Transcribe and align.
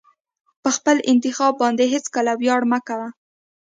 په 0.61 0.69
خپل 0.75 0.97
انتخاب 1.11 1.53
باندې 1.61 1.83
هېڅکله 1.93 2.31
ویاړ 2.41 2.61
مه 2.71 2.79
کوه. 2.87 3.09